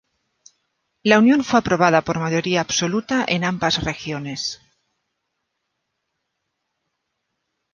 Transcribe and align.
La 1.03 1.19
unión 1.19 1.43
fue 1.43 1.59
aprobada 1.59 2.01
por 2.01 2.17
mayoría 2.19 2.61
absoluta 2.61 3.23
en 3.27 3.43
ambas 3.43 3.83
regiones. 3.83 4.59